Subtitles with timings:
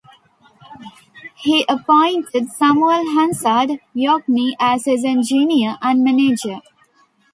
[1.35, 6.61] He appointed Samuel Hansard Yockney as his engineer and manager.